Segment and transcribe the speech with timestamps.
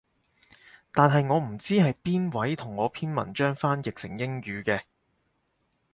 [0.91, 4.81] 但係我唔知係邊位同我篇文章翻譯成英語嘅